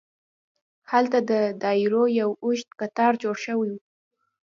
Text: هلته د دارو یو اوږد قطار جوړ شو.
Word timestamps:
هلته 0.91 1.17
د 1.31 1.31
دارو 1.63 2.03
یو 2.19 2.29
اوږد 2.43 2.69
قطار 2.79 3.13
جوړ 3.23 3.35
شو. 3.43 3.59